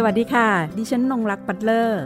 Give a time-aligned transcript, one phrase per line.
[0.00, 0.48] สวัสดีค่ะ
[0.78, 2.02] ดิฉันนงรักปัตเลอร์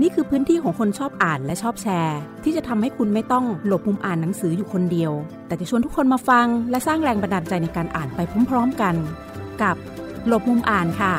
[0.00, 5.12] นี่คือพื้นที่ของคนชอบอ่านและชอบแชร์ ที่จะทำให้คุณไม่ต้องหลบมุมอ่านหนังสืออยู่คนเดียว
[5.46, 8.94] แต่จะชวนทุกคนมาฟัง และสร้างแรงบันดาลใจในการอ่านไปพร้อม ๆกัน
[9.62, 9.76] กับ
[10.26, 11.14] หลบมุมอ่านค่ะ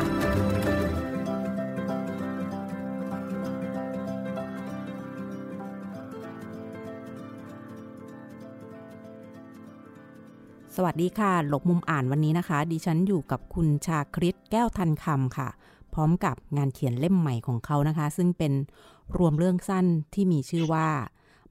[10.76, 15.50] สวัสดีค่ะ หลบมุมอ่านวันนี้นะคะ ดิฉันอยู่กับคุณชาคริตแก้วทันคำค่ะ
[15.94, 18.52] พร้อมกับงานเขียนเล่มใหม่ของเขานะคะ ซึ่งเป็น
[19.16, 20.86] รวมเรื่องสั้นที่มีชื่อว่า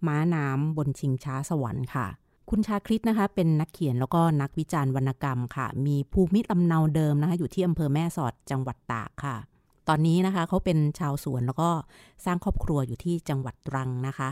[0.08, 2.08] ม้าน้ำบนชิงช้าสวรรค์ค่ะ
[2.50, 9.36] คุณชาคริตนะคะ เป็นนักเขียนแล้วก็นักวิจารณ์วรรณกรรมค่ะ มีภูมิลำเนาเดิมนะคะ อยู่ที่อำเภอแม่สอดจังหวัดตากค่ะ
[9.88, 11.70] ตอนนี้นะคะเขาเป็นชาวสวนแล้วก็
[12.26, 14.30] สร้างครอบครัวอยู่ที่จังหวัดตรังนะคะ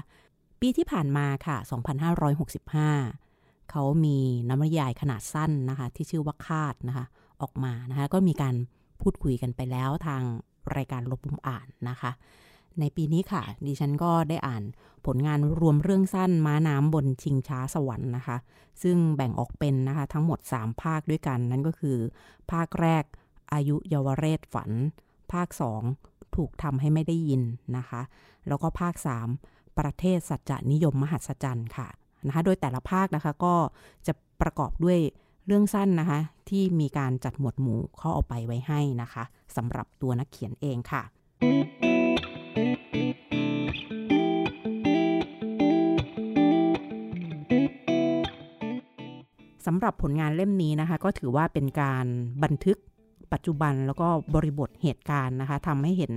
[0.62, 1.57] ปีที่ผ่านมาค่ะ
[2.84, 4.18] 2565 เขามี
[4.49, 7.05] นวนิยายขนาดสั้นนะคะ ที่ชื่อว่าคาดนะคะ
[7.41, 8.55] ออกมานะคะ ก็มีการ
[9.02, 10.24] พูดคุยกันไปแล้วทาง
[10.76, 12.12] รายการลบมุมอ่านนะคะ
[12.80, 14.63] ในปีนี้ค่ะ ดิฉันก็ได้อ่าน
[15.05, 18.38] ผลงานรวมเรื่องสั้นม้าน้ำบนชิงช้าสวรรค์นะคะ
[18.84, 21.98] ซึ่งแบ่งออกเป็นนะคะทั้งหมด 3 ภาคด้วยกัน นั่นก็คือ
[22.52, 23.04] ภาคแรก
[23.54, 24.71] อายุเยาวเรศฝัน
[25.32, 25.48] ภาค
[25.91, 27.41] 2 ถูกทำให้ไม่ได้ยิน
[27.77, 28.02] นะคะ
[28.48, 28.93] แล้วก็ภาค
[29.38, 31.88] 3 ประเทศสัจจนิยมมหัศจรรย์ค่ะ
[32.27, 33.55] นะคะโดยแต่ละภาคนะคะก็
[34.08, 34.99] จะประกอบด้วย
[35.52, 39.24] เรื่องสั้นนะคะ ที่มีการจัดหมวดหมู่ข้าเอาไปไว้ให้นะคะ
[39.55, 41.04] สำหรับตัวนักเขียนเองค่ะ
[49.66, 52.05] สำหรับผลงานเล่มนี้นะคะ ก็ถือว่าเป็นการ
[52.43, 52.77] บันทึก
[53.34, 56.13] ปัจจุบันแล้วก็บริบทเหตุการณ์นะคะทำให้เห็น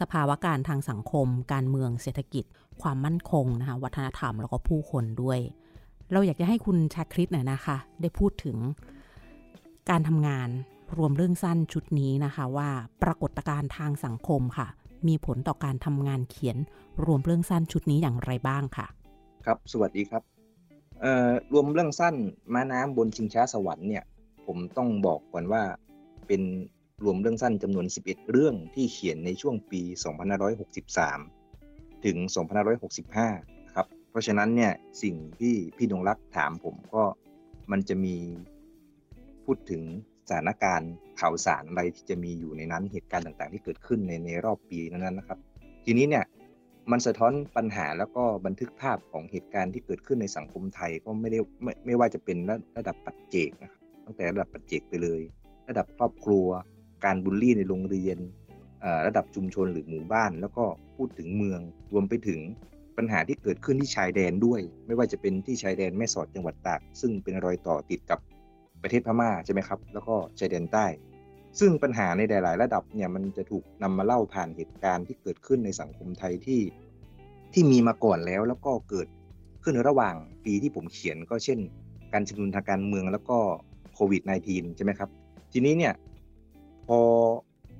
[0.00, 2.44] สภาวะการทางสังคม การเมืองเศรษฐกิจ
[2.82, 5.40] ความมั่นคงนะคะวัฒนธรรมแล้วก็ผู้คนด้วย
[6.12, 8.56] เราอยากจะให้คุณชาคริตหน่ยนะคะ ได้พูดถึง
[9.90, 10.48] การทำงาน
[10.96, 12.68] รวมเรื่องสั้นชุดนี้นะคะว่า
[13.02, 14.68] ปรากฏการณ์ทางสังคมค่ะ
[15.08, 16.56] มีผลต่อการทำงานเขียน
[17.04, 18.86] รวมเรื่องสั้นชุดนี้อย่างไรบ้างค่ะ
[19.44, 20.22] ครับ สวัสดีครับ
[21.52, 22.14] รวมเรื่องสั้น
[22.52, 24.04] ม้าน้ำบนชิงช้าสวรรค์เนี่ย
[24.46, 25.62] ผมต้องบอกก่อนว่า
[26.26, 26.42] เป็น
[27.04, 29.82] รวมเรื่องสั้นจำนวน 11 เรื่องที่เขียนในช่วงปี
[30.68, 32.16] 2563 ถึง
[32.92, 33.53] 2565ครับ
[34.14, 37.04] เพราะฉะนั้นเนี่ยสิ่งที่พี่ดวงรักถามผมก็
[37.70, 38.16] มันจะมี
[39.44, 39.82] พูดถึง
[40.28, 45.38] สถานการณ์ข่าวสารอะไรที่จะมีอยู่ในนั้นเหตุการณ์ต่างๆ ที่เกิดขึ้นในในรอบปีนั้นนะครับ
[45.84, 46.24] ทีนี้เนี่ย
[46.90, 55.20] มันสะท้อนปัญหาแล้วก็บันทึกภาพของเหตุการณ์ที่เกิดขึ้นในสังคมไทยก็ไม่ได้ไม่ไม่ว่าจะเป็นระระดับปัจเจกนะครับตั้งแต่ระดับปัจเจกไปเลย
[55.68, 56.46] ระดับครอบครัว
[57.04, 58.18] การบูลลี่ในโรงเรียน
[59.06, 60.64] ระดับชุมชนหรือหมู่บ้าน แล้วก็
[60.96, 61.60] พูดถึงเมือง
[61.92, 62.40] รวมไปถึง
[62.96, 68.18] ปัญหาที่เกิดขึ้นที่ชายแดนด้วย ไม่ว่าจะเป็นที่ชายแดนแม่สอดจังหวัดตาก ซึ่งเป็นรอยต่อติดกับ
[68.82, 70.86] ประเทศพม่าใช่ไหมครับ แล้วก็ชายแดนใต้
[71.60, 76.60] ซึ่งปัญหาในหลาย ๆ ระดับเนี่ยมันจะถูกนำมาเล่าผ่านเหตุการณ์ที่เกิดขึ้นในสังคมไทยที่
[77.52, 79.08] ที่มีมาก่อนแล้วแล้วก็เกิด
[79.64, 81.58] ขึ้นระหว่างปีที่ผมเขียนก็เช่น
[82.12, 83.38] การชุมนุมทางการเมืองแล้วก็
[83.94, 85.10] โควิด -19 ใช่ไหมครับ
[85.52, 85.94] ทีนี้เนี่ย
[86.86, 86.98] พอ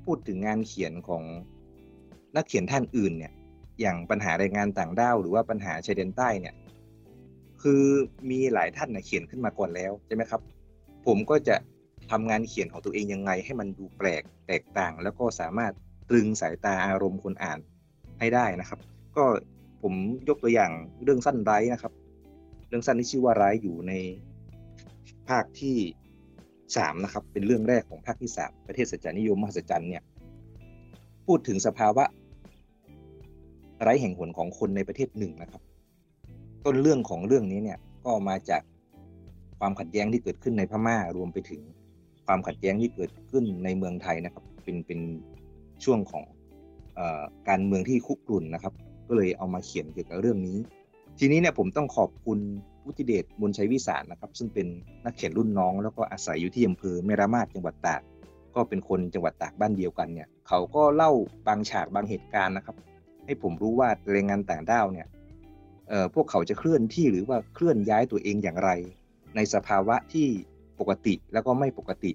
[0.05, 1.23] พูดถึงงานเขียนของ
[2.37, 3.33] นักเขียนท่านอื่นเนี่ย
[3.81, 6.55] อย่างปัญหาแรงงานต่างด้าวหรือว่าปัญหาชายแดนใต้เนี่ย
[7.63, 7.83] คือ
[8.31, 10.41] มีหลายท่านนะเขียนขึ้นมาก่อนแล้วใช่ไหมครับ
[11.07, 11.57] ผมก็จะ
[12.11, 15.73] ทำงานเขียนของตัวเองยังไง ให้มันดูแปลกแตกต่าง แล้วก็สามารถ
[16.11, 17.59] ตรึงสายตาอารมณ์คนอ่าน
[18.19, 18.81] ให้ได้นะครับ
[19.17, 19.25] ก็
[19.83, 19.95] ผม
[20.29, 21.93] ยกตัวอย่างเรื่องสั้นไร้นะครับ
[22.69, 23.93] เรื่องสั้นที่ชื่อว่าไร้อยู่ใน
[25.29, 25.77] ภาคที่
[26.77, 30.03] สามนะครับ เป็นเรื่องแรกของภาคที่สามประเทศสัจจานิยมมหัศจรรย์เนี่ย
[31.27, 32.05] พูดถึงสภาวะ
[33.85, 35.63] ไร้แห่งหนของคนในประเทศหนึ่งนะครับ
[36.65, 38.63] ต้นเรื่องของเรื่องนี้เนี่ยก็มาจาก
[39.59, 41.61] ความขัดแย้งที่เกิดขึ้นในพม่ารวมไปถึง
[42.27, 45.01] ความขัดแย้งที่เกิดขึ้นในเมืองไทยนะครับ เป็นเป็น
[45.85, 46.25] ช่วงของ
[46.99, 47.01] อ
[47.49, 48.75] การเมืองที่คุกรุ่นนะครับ
[49.09, 50.59] ก็เลยเอามาเขียนเกี่ยวกับเรื่องนี้
[51.19, 52.39] ทีนี้เนี่ยผมต้องขอบคุณ
[52.87, 54.67] วุฒิเดชบุญชัยวิสารนะครับ ซึ่งเป็น
[55.05, 58.03] นักเขียนรุ่นน้อง แล้วก็อาศัยอยู่ที่อำเภอเมรามาศจังหวัดตาก
[58.55, 61.11] ก็เป็นคนจังหวัดตากบ้านเดียวกันเนี่ย เขาก็เล่า
[61.47, 62.77] บางฉากบางเหตุการณ์นะครับ
[63.25, 65.07] ให้ผมรู้ว่าแรงงานต่างด้าวเนี่ย
[65.89, 68.71] เอ่อพวกเขาจะเคลื่อนที่หรือว่าเคลื่อนย้ายตัวเองอย่างไร
[69.37, 70.29] ในสภาวะที่
[70.81, 72.13] ปกติแล้วก็ไม่ปกติ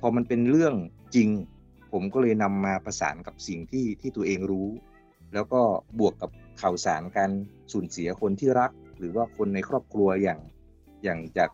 [0.00, 0.74] พอมันเป็นเรื่อง
[1.14, 1.28] จริง
[1.92, 4.68] ผมก็เลยนำมาประสานกับสิ่งที่ที่ตัวเองรู้
[5.34, 5.60] แล้วก็
[5.98, 6.30] บวกกับ
[6.60, 7.30] ข่าวสารการ
[7.72, 10.40] สูญเสียคนที่รัก หรือว่าคนในครอบครัวอย่าง
[11.04, 11.50] อย่างจาก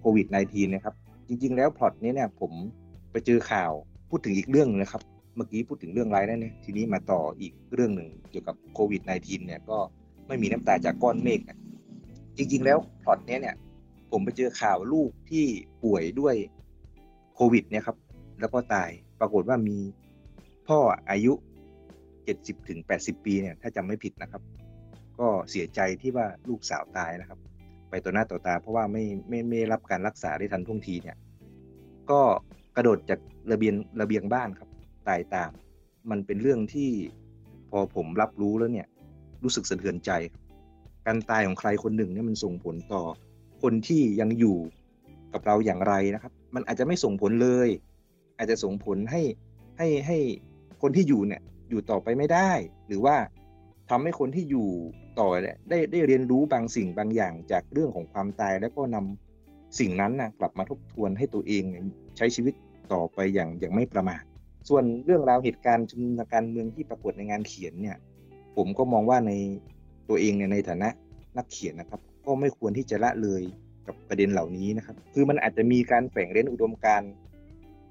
[0.00, 0.94] โควิด -19 นะครับ
[1.28, 2.52] จริง ๆ แล้วพล็อตนี้เนี่ยผม
[3.10, 3.72] ไปเจอข่าว
[4.08, 5.02] พูดถึงอีกเรื่องนะครับ
[5.38, 9.78] เมื่อกี้พูดถึงเรื่องไรนั่นเนี่ยทีนี้มาต่ออีกเรื่องหนึ่งเกี่ยวกับโควิด -19 เนี่ยก็
[10.28, 11.58] ไม่มีน้ำตาจากก้อนเมฆนะ
[12.36, 13.56] จริง ๆ แล้วพล็อตนี้เนี่ย
[14.10, 15.44] ผมไปเจอข่าวลูกที่
[15.84, 16.34] ป่วยด้วย
[17.34, 17.96] โควิดเนี่ยครับ
[18.40, 18.90] แล้วก็ตาย
[19.20, 19.78] ปรากฏว่ามี
[20.68, 20.78] พ่อ
[21.10, 21.32] อายุ
[22.24, 24.42] เจ็ดสิบถึงแปดสิบปีเนี่ย ถ้าจำไม่ผิดนะครับ
[25.18, 27.38] ก็เสียใจที่ว่าลูกสาวตายนะครับ
[27.90, 31.16] ไปต่อหน้าต่อตา เพราะว่าไม่ไม่ไม่รับการรักษาได้ทันท่วงทีเนี่ย
[32.10, 32.20] ก็
[32.76, 33.20] กระโดดจาก
[33.52, 34.67] ระเบียงระเบียงบ้านครับ
[35.08, 35.50] ตายตาม
[36.10, 36.90] มันเป็นเรื่องที่
[37.70, 38.86] พอผมรับรู้แล้วเนี่ย
[39.42, 40.10] รู้สึกสะเทือนใจ
[41.06, 43.02] การตายของใครคนหนึ่งเนี่ยมันส่งผลต่อ
[43.62, 44.56] คนที่ยังอยู่
[45.32, 47.68] กับเราอย่างไรนะครับ มันอาจจะไม่ส่งผลเลย
[48.38, 49.22] อาจจะส่งผลให้
[49.78, 50.18] ให้ให้
[50.82, 52.50] คนที่อยู่เนี่ยอยู่ต่อไปไม่ได้
[52.86, 53.16] หรือว่า
[53.90, 54.68] ทำให้คนที่อยู่
[55.20, 61.62] ต่อเนี่ยได้ได้เรียนรู้บางสิ่งบางอย่างจากเรื่องของความตาย แล้วก็นำสิ่งนั้นนะกลับมาทบทวนให้ตัวเอง
[62.16, 62.54] ใช้ชีวิต
[62.92, 64.22] ต่อไปอย่างอย่างไม่ประมาท
[64.68, 67.96] ส่วนเรื่องราวเหตุการณ์ชุมนุมการเมืองที่ปรากฏในงานเขียนเนี่ย
[68.56, 69.32] ผมก็มองว่าใน
[70.08, 70.88] ตัวเองเนี่ยในฐานะ
[71.36, 73.42] นักเขียนนะครับ ก็ไม่ควรที่จะละเลย
[73.86, 77.12] กับประเด็นเหล่านี้นะครับ คือมันอาจจะมีการแฝงเร้นอุดมการณ์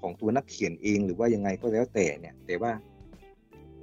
[0.02, 2.72] ของตัวนักเขียนเองหรือว่ายังไงก็แล้วแต่เนี่ย แต่ว่า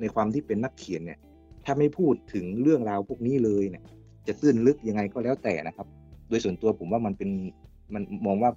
[0.00, 1.18] ในความที่เป็นนักเขียนเนี่ย
[1.64, 3.82] ถ้าไม่พูดถึงเรื่องราวพวกนี้เลยเนี่ย
[4.26, 5.86] จะตื้นลึกยังไงก็แล้วแต่นะครับ
[6.28, 7.30] โดยส่วนตัวผมว่ามันเป็น
[7.94, 8.50] มันมองว่า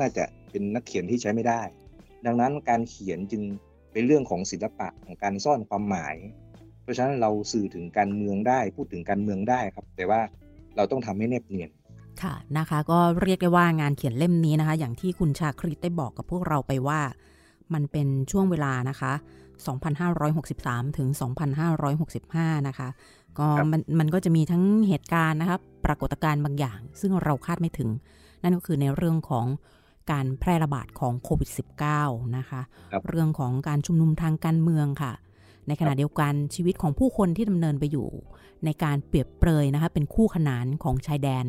[0.00, 1.62] น่าจะเป็นนักเขียนที่ใช้ไม่ได้
[2.26, 3.42] ดังนั้นการเขียนจึง
[3.92, 6.16] เป็นเรื่องของศิลปะของการซ่อนความหมาย
[6.82, 10.20] เพราะฉะนั้นเราสื่อถึงการเมืองได้พูดถึงการเมืองได้ครับ แต่ว่า
[10.76, 11.70] เราต้องทำให้แนบเนียน
[12.22, 17.00] ค่ะนะคะ ก็เรียกได้ว่างานเขียนเล่มนี้นะคะ อย่างที่คุณชาคริตได้บอกกับพวกเราไปว่า
[17.74, 19.12] มันเป็นช่วงเวลานะคะ
[20.24, 21.08] 2563 ถึง
[21.88, 22.88] 2565 นะคะ
[23.38, 27.90] ก็มันมันก็จะมีทั้งเหตุการณ์นะคะปรากฏการณ์บางอย่าง ซึ่งเราคาดไม่ถึง
[28.42, 29.46] นั่นก็คือในเรื่องของ
[30.10, 31.50] การแพร่ระบาดของโควิด
[31.92, 32.60] -19 นะคะ
[32.94, 35.12] รเรื่องของการชุมนุมทางการเมืองค่ะ
[35.68, 38.08] ในขณะเดียวกันชีวิตของผู้คนที่ดำเนินไปอยู่
[38.64, 41.44] ในการเปรียบเปรยนะคะ เป็นคู่ขนานของชายแดน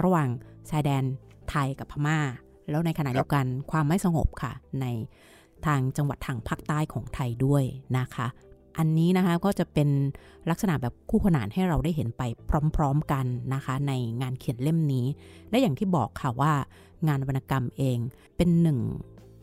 [0.00, 0.28] ระหว่าง
[0.70, 1.04] ชายแดน
[1.50, 2.18] ไทยกับพม่า
[2.70, 4.86] แล้วในขณะเดียวกันความไม่สงบค่ะ ใน
[5.66, 7.64] ทางจังหวัดทางภาคใต้ของไทยด้วย
[7.98, 8.26] นะคะ
[8.78, 9.88] อันนี้นะคะก็จะเป็น
[10.50, 12.22] ลักษณะแบบคู่ขนานให้เราได้เห็นไป
[12.76, 13.92] พร้อมๆกันนะคะ ใน
[14.22, 15.06] งานเขียนเล่มนี้
[15.50, 16.52] และอย่างที่บอกค่ะว่า
[17.08, 17.98] งานวรรณกรรมเอง
[18.36, 18.78] เป็นหนึ่ง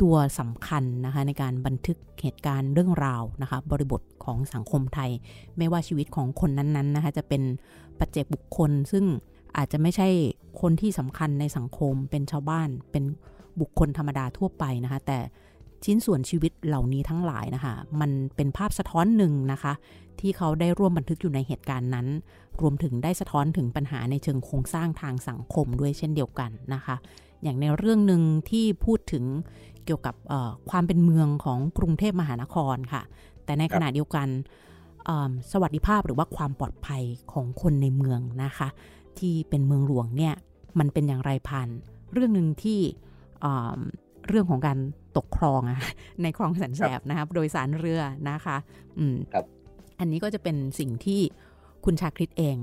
[0.02, 5.12] ตัวสำคัญนะคะในการบันทึกเหตุการณ์เรื่องราวนะคะบริบทของสังคมไทย
[5.58, 7.42] ไม่ว่าชีวิตของคนนั้นๆนะคะจะเป็น
[8.00, 9.06] ปัจเจกบุคคล ซึ่ง
[9.58, 10.08] อาจจะไม่ใช่
[10.62, 13.04] คนที่สำคัญในสังคมเป็นชาวบ้านเป็น
[13.60, 15.20] บุคคลธรรมดาทั่วไปนะคะแต่
[15.86, 19.74] ชิ้นส่วนชีวิตเหล่านี้ทั้งหลายนะคะ มันเป็นภาพสะท้อนหนึ่งนะคะ
[20.20, 22.08] ที่เขาได้ร่วมบันทึกอยู่ในเหตุการณ์นั้น
[22.62, 26.96] รวมถึงได้สะท้อนถึงปัญหาในเชิงโครงสร้างทางสังคมด้วยเช่นเดียวกันนะคะ
[27.44, 29.24] อย่างในเรื่องหนึ่งที่พูดถึง
[29.86, 30.16] เกี่ยวกับ
[30.70, 33.02] ความเป็นเมืองของกรุงเทพมหานครค่ะ
[33.46, 34.28] แต่ในขณะเดียวกัน
[35.52, 38.68] สวัสดิภาพหรือว่าความปลอดภัยของคนในเมืองนะคะ
[39.20, 40.34] ที่เป็นเมืองหลวงเนี่ย
[40.80, 41.68] มันเป็นอย่างไรพัน
[42.14, 42.80] เรื่องหนึ่งที่
[44.28, 44.78] เรื่องของการ
[45.18, 45.80] ตกคลองอะ
[46.22, 48.58] ในคลองแสนแสบนะครับ โดยสารเรือนะคะ
[48.98, 49.46] อืมครับ
[50.00, 51.22] อันนี้ก็จะเป็นสิ่งที่
[51.86, 52.58] คุณชาคริตเอง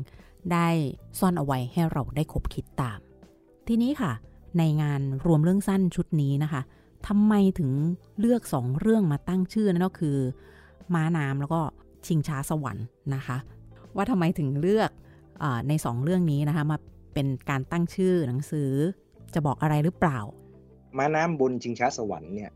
[0.53, 0.69] ได้
[1.19, 2.99] ซ่อนเอาไว้ให้เราได้คบคิดตาม
[3.69, 4.13] ทีนี้ค่ะ
[4.59, 6.63] ในงานรวมเรื่องสั้นชุดนี้นะคะ
[7.09, 7.71] ทำไมถึง
[8.21, 10.17] เลือกสองเรื่องมาตั้งชื่อนั่นก็คือ
[10.95, 11.61] ม้าน้ำแล้วก็
[12.07, 13.37] ชิงช้าสวรรค์นะคะ
[13.97, 14.91] ว่าทำไมถึงเลือก
[15.43, 16.79] อในสองเรื่องนี้นะคะมา
[17.15, 18.71] เป็นการตั้งชื่อหนังสือ
[19.35, 20.19] จะบอกอะไรหรือเปล่า
[20.97, 22.51] ม้าน้ำบนชิงช้าสวรรค์เนี่ย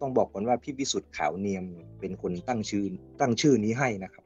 [0.00, 1.64] ต้องบอกก่อนว่าพี่วิสุทธ์ขาวเนียม
[2.00, 2.84] เป็นคนตั้งชื่อ
[3.20, 4.24] ตั้งชื่อนี้ให้นะครับ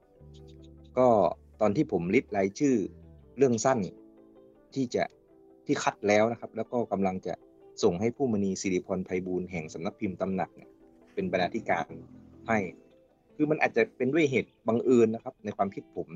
[0.99, 1.09] ก็
[1.61, 2.77] ตอนที่ผมลิสต์รายชื่อ
[3.37, 3.79] เรื่องสั้น
[4.75, 5.05] ที่จะ
[5.67, 7.35] ที่คัดแล้วนะครับ แล้วก็กำลังจะ
[7.83, 10.71] ส่งให้ผู้มณีสิริพรไพบูลแห่งสำนักพิมพ์ตำหนักเนี่ย
[11.15, 11.89] เป็นบรรณาธิการ
[12.49, 12.59] ให้
[13.37, 16.09] คือมันอาจจะเป็นด้วยเหตุบังเอิญนะครับ ในความคิดผม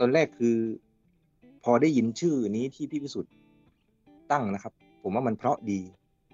[0.00, 0.56] ตอนแรกคือ
[1.64, 3.32] พอได้ยินชื่อนี้ที่พี่พิสุทธิ์
[4.32, 4.72] ตั้งนะครับ
[5.02, 5.80] ผมว่ามันเพราะดี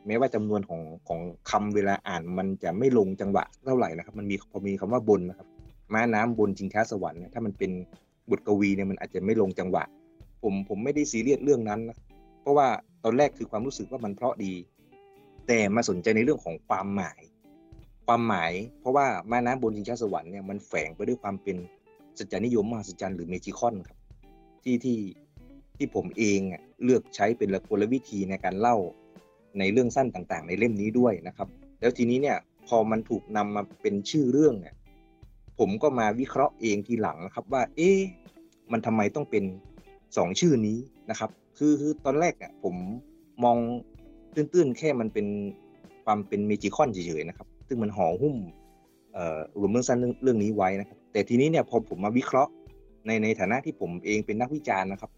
[0.06, 5.48] แม้ว่าจำนวนของของคำเวลาอ่านมันจะไม่ลงจังหวะเท่าไหร่นะครับ มันมีพอมีคำว่าบนนะครับ
[5.92, 7.70] ม้าน้ำบนจิงช้าสวรรค์ถ้ามันเป็น
[8.30, 9.84] บทกวีเนี่ยมันอาจจะไม่ลงจังหวะ
[10.42, 11.96] ผมผมไม่ได้ซีเรียสเรื่องนั้นนะ
[12.40, 12.68] เพราะว่า
[13.04, 14.52] ตอนแรกคือความรู้สึกว่ามันเพราะดี
[15.46, 17.20] แต่มาสนใจในเรื่องของความหมาย
[18.06, 21.56] ความหมาย เพราะว่าม้าน้ำบนจิงช้าสวรรค์เนี่ยมันแฝงไปด้วยความเป็น
[22.18, 23.98] สัจจานิยมมหัศจรรย์หรือเมจิคอนครับ
[24.64, 24.98] ที่ที่
[25.76, 26.40] ที่ผมเอง
[26.84, 28.76] เลือกใช้เป็นละกลวิธีในการเล่า
[29.58, 31.48] ในเรื่องสั้นต่างๆ ในเล่มนี้ด้วยนะครับ
[31.80, 32.36] แล้วทีนี้เนี่ย
[32.68, 34.74] พอมันถูกนำมาเป็นชื่อเรื่องเนี่ย
[35.58, 37.98] ผมก็มาวิเคราะห์เองทีหลังนะครับ ว่า เอ๊ะ
[38.72, 39.44] มันทำไมต้องเป็น
[40.16, 40.78] สองชื่อนี้
[41.10, 42.74] นะครับ คือคือตอนแรกเนี่ยผม
[43.44, 43.56] มอง
[44.34, 45.26] ตื้นๆ แค่มันเป็น
[46.04, 48.36] ความเป็นเมจิคอนเฉยๆนะครับ ซึ่งมันห่อหุ้ม
[49.58, 52.52] รวมเรื่องสั้นเรื่องนี้ไว้นะครับ แต่ทีนี้เนี่ยพอผมมาวิเคราะห์
[53.06, 55.10] ในในฐานะที่ผมเองเป็นนักวิจารณ์นะครับ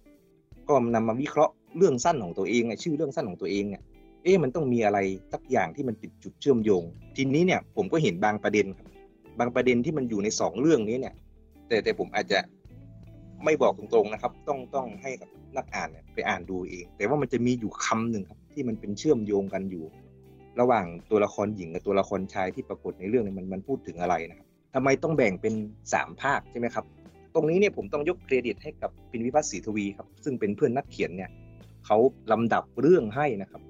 [0.69, 3.83] ก็นำมาวิเคราะห์เรื่องสั้นของตัวเองชื่อเรื่องสั้นของตัวเองเนี่ย
[4.23, 4.99] เอ๊ะมันต้องมีอะไร
[5.33, 6.85] สักอย่างที่มันเป็นจุดเชื่อมโยง
[7.17, 8.89] ทีนี้เนี่ยผมก็เห็นบางประเด็นครับ
[9.39, 11.15] บางประเด็นที่มันอยู่ในสองเรื่องนี้เนี่ย
[11.69, 12.39] แต่แต่ผมอาจจะ
[13.45, 19.85] ไม่บอกตรงๆนะครับ ต้องต้องให้กับนักอ่านเนี่ยไปอ่านดูเอง แต่ว่ามันจะมีอยู่คำหนึ่งครับ ที่มันเป็นเชื่อมโยงกันอยู่
[20.61, 25.55] ระหว่างตัวละครหญิงกับตัวละครชายที่ปรากฏในเรื่องนี้มันมันพูดถึงอะไรนะครับทำไมต้องแบ่งเป็น
[25.93, 26.85] สามภาคใช่ไหมครับ
[27.35, 31.31] ตรงนี้เนี่ยผมต้องยกเครดิตให้กับพินวิพัฒน์ศรีทวีครับ ซึ่งเป็นเพื่อนนักเขียนเนี่ย
[31.87, 31.99] เขา
[32.33, 33.63] ลำดับเรื่องให้นะครับ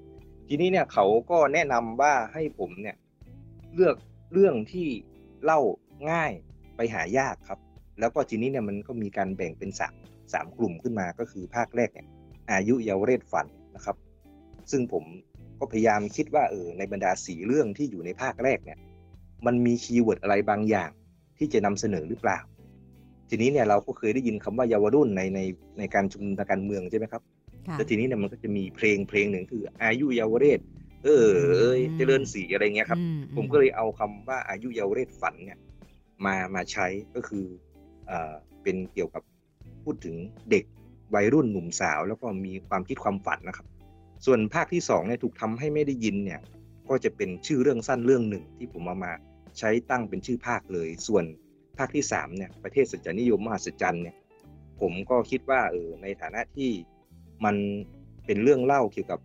[0.48, 2.96] ทีนี้เนี่ยเขาก็แนะนำว่าให้ผมเนี่ย
[3.74, 3.96] เลือก
[4.32, 4.88] เรื่องที่
[5.44, 5.60] เล่า
[6.10, 6.32] ง่าย
[6.76, 7.58] ไปหายากครับ
[8.00, 9.94] แล้วก็ทีนี้เนี่ยมันก็มีการแบ่งเป็นสาม
[10.32, 12.06] สามกลุ่มขึ้นมาก็คือภาคแรกเนี่ย
[12.50, 13.96] อายุเยาวเรศฝันนะครับ
[14.70, 15.04] ซึ่งผม
[15.58, 18.78] ก็พยายามคิดว่าเออในบรรดาสี่เรื่องที่อยู่ในภาคแรกเนี่ย
[19.46, 20.90] มันมี keyword อะไรบางอย่าง
[21.38, 22.38] ที่จะนำเสนอหรือเปล่า
[23.28, 25.40] ทีนี้เนี่ยเราก็เคยได้ยินคำว่าเยาวรุ่นในใน
[25.78, 27.22] ในการชุมนุมทางการเมืองใช่ไหมครับ
[27.76, 30.60] แล้วทีนี้เนี่ยมันก็จะมีเพลงเพลงหนึ่งคือ อายุเยาวเรศ
[31.04, 33.00] เออเอยเจริญศรีอะไรเงี้ยครับ
[33.36, 35.58] ผมก็เลยเอาคำว่าอายุเยาวเรศฝันเนี่ย
[36.24, 37.44] มามาใช้ก็คือ
[38.10, 39.22] อ่าเป็นเกี่ยวกับ
[39.84, 40.16] พูดถึง
[40.50, 40.64] เด็ก
[41.14, 43.66] วัยรุ่นหนุ่มสาว แล้วก็มีความคิดความฝันนะครับ
[44.26, 46.40] ส่วนภาคที่สองเนี่ยถูกทำให้ไม่ได้ยินเนี่ย
[46.88, 49.12] ก็จะเป็นชื่อเรื่องสั้นเรื่องหนึ่ง ที่ผมเอามา
[49.58, 51.24] ใช้ตั้งเป็นชื่อภาคเลย ส่วน
[51.78, 54.16] ภาคที่สามเนี่ยประเทศสัจจนิยมมหัศจรรย์เนี่ย
[54.80, 56.70] ผมก็คิดว่าเออในฐานะที่
[57.44, 57.56] มัน
[58.26, 59.20] เป็นเรื่องเล่าเกี่ยวกับ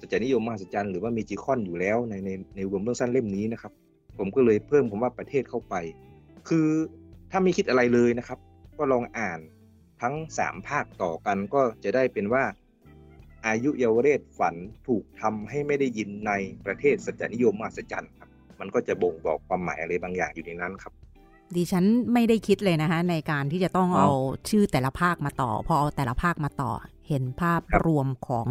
[0.00, 3.72] สัจจนิยมมหัศจรรย์หรือว่ามีจิคอนอยู่แล้วในในในรวมเรื่องสั้นเล่มนี้นะครับ
[4.18, 5.74] ผมก็เลยเพิ่มคำว่าประเทศเข้าไป
[6.48, 6.68] คือ
[7.30, 8.38] ถ้าไม่คิดอะไรเลยนะครับ
[8.78, 9.40] ก็ลองอ่าน
[10.02, 12.44] ทั้งสามภาคต่อกันก็จะได้เป็นว่า
[13.46, 14.54] อายุเยาวเรศฝัน
[14.86, 16.32] ถูกทำให้ไม่ได้ยินใน
[16.66, 18.30] ประเทศสัจจนิยมมหัศจรรย์ครับ
[18.60, 20.92] มันก็จะบ่งบอกความหมายอะไรบางอย่างอยู่ในนั้นครับ
[21.56, 24.10] ดิฉันไม่ได้คิดเลยนะคะในการที่จะต้องเอา
[24.50, 26.72] ชื่อแต่ละภาคมาต่อ พอเอาแต่ละภาคมาต่อ
[27.08, 28.46] เห็นภาพรวมของ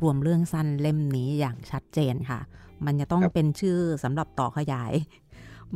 [0.00, 2.40] รวมเรื่องสั้นเล่มนี้อย่างชัดเจนค่ะ
[2.84, 4.92] มันจะต้องเป็นชื่อสำหรับต่อขยาย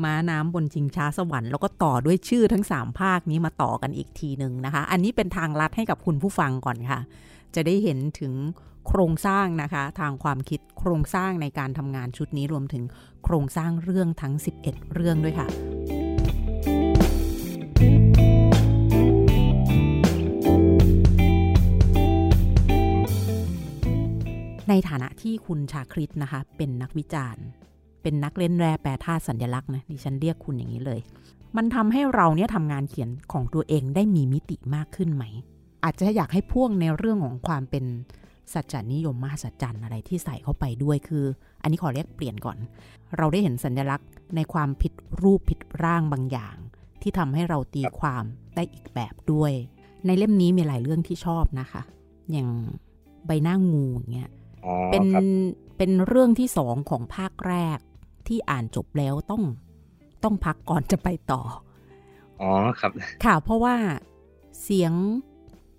[0.02, 7.00] ม้าน้ำบนชิงช้าสวรรค์แล้วก็ต่อด้วยชื่อทั้งสามภาคนี้มาต่อกันอีกทีหนึ่งนะคะ อันนี้เป็นทางลัดให้กับคุณผู้ฟังก่อนค่ะ
[7.54, 8.34] จะได้เห็นถึง
[8.87, 12.84] โครงสร้างนะคะ ทางความคิดโครงสร้างในการทำงานชุดนี้รวมถึง
[13.25, 14.34] โครงสร้างเรื่องทั้ง
[14.64, 15.48] 11 เรื่องด้วยค่ะ
[24.68, 27.44] ในฐานะที่คุณชาคริตนะคะ เป็นนักวิจารณ์
[28.02, 31.00] เป็นนักเล่นแร่แปรธาตุสัญลักษณ์นะดิฉันเรียกคุณอย่างนี้เลย
[31.56, 35.25] มันทำให้เราเนี่ยทำงานเขียนของตัวเองได้มีมิติมากขึ้นไหม
[35.84, 37.84] อาจจะอยากให้พ่วงในเรื่องของความเป็น
[38.52, 41.25] สัจจนิยมมหัศจรรย์อะไรที่ใส่เข้าไปด้วยคือ
[41.62, 42.58] อันนี้ขอเรียกเปลี่ยนก่อน
[43.16, 46.56] เราได้เห็นสัญลักษณ์ในความผิดรูปผิดร่างบางอย่าง
[47.02, 49.52] ที่ทำให้เราตีความได้อีกแบบด้วย
[50.06, 51.82] ในเล่มนี้มีหลายเรื่องที่ชอบนะคะ
[52.32, 52.48] อย่าง
[53.26, 54.30] ใบหน้างูอย่างเงี้ย
[54.92, 55.06] เป็น
[55.76, 57.78] เป็นเรื่องที่สองของภาคแรก
[58.28, 59.42] ที่อ่านจบแล้วต้อง
[60.24, 61.42] ต้องพักก่อนจะไปต่อ
[62.40, 62.50] อ๋อ
[62.80, 62.92] ครับ
[63.24, 63.76] ค่ะ เพราะว่า
[64.62, 64.92] เสียง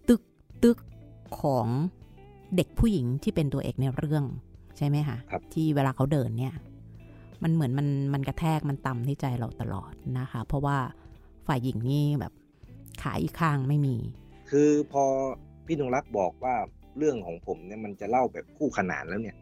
[0.09, 0.21] ตึก
[0.63, 0.77] ตึก
[1.41, 1.67] ของ
[2.55, 4.23] เด็กผู้หญิงที่เป็นตัวเอกในเรื่อง
[4.77, 6.55] ใช่ไหมคะครับที่เวลาเขาเดินเนี่ย
[7.43, 10.77] มันเหมือนมันมันกระแทกมันต่ำที่ใจเราตลอดนะคะ เพราะว่า
[11.47, 12.33] ฝ่ายหญิงนี่แบบ
[13.01, 13.95] ขาอีกข้างไม่มี
[14.49, 15.03] คือพอ
[15.65, 16.55] พี่นงรักบอกว่า
[16.97, 19.35] เรื่องของผมเนี่ยมันจะเล่าแบบคู่ขนานแล้วเนี่ย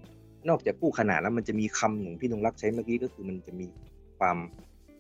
[0.50, 3.68] นอกจากคู่ขนานแล้วมันจะมีคำหนึ่งพี่นงรักใช้เมื่อกี้ก็คือมันจะมี
[4.20, 4.38] ความ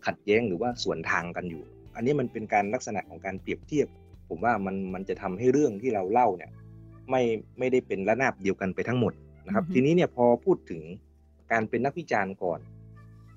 [0.06, 1.63] ขัดแย้งหรือว่าสวนทางกันอยู่
[1.96, 3.88] อันนี้มันเป็นการลักษณะของการเปรียบเทียบ
[4.30, 6.51] ผมว่ามันมันจะทำให้เรื่องที่เราเล่าเนี่ย
[7.10, 7.22] ไม่
[7.60, 9.13] ไม่ได้เป็นระนาบเดียวกันไปทั้งหมด
[9.48, 10.82] นะครับ ทีนี้เนี่ยพอพูดถึง
[11.51, 12.60] การเป็นนักวิจารณ์ก่อน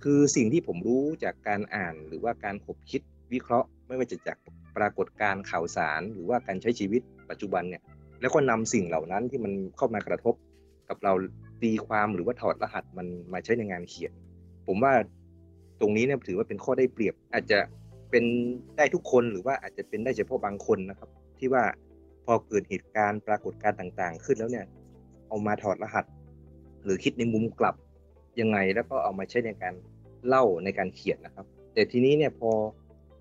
[0.02, 3.00] คือสิ่งที่ผมรู้จากการอ่านหรือว่าการขบคิด
[3.32, 4.38] วิเคราะห์ ไม่ว่าจะจาก
[4.76, 7.82] ปรากฏการข่าวสาร หรือว่าการใช้ชีวิตปัจจุบันเนี่ย
[8.20, 10.34] แล้วก็นำสิ่งเหล่านั้นที่มันเข้ามากระทบ
[10.88, 11.12] กับเรา
[11.62, 14.12] ตีความหรือว่าถอดรหัสมันมาใช้ในงานเขียน
[14.66, 14.92] ผมว่า
[15.80, 17.58] ตรงนี้เนี่ยถือว่าเป็นข้อได้เปรียบ อาจจะ
[18.10, 18.24] เป็น
[18.76, 21.08] ได้ทุกคนหรือว่าอาจจะเป็นได้เฉพาะบางคนนะครับ
[21.38, 21.62] ที่ว่า
[22.24, 24.66] พอเกิดเหตุการณ์ปรากฏการณ์ต่าง ๆ ขึ้นแล้วเนี่ย
[25.28, 26.04] เอามาถอดรหัส
[26.84, 27.74] หรือคิดในมุมกลับ
[28.40, 29.74] ยังไงแล้วก็เอามาใช้ในการ
[30.26, 32.50] เล่าในการเขียนนะครับ แต่ทีนี้เนี่ยพอ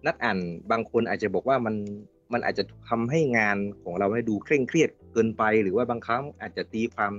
[0.08, 0.38] นักอ่าน
[0.72, 1.75] บางคนอาจจะบอกว่ามัน
[2.33, 7.13] มันอาจจะทำให้งานของเราให้ดูเคร่งเครียดเกินไป หรือว่าบางครั้งอาจจะตีความ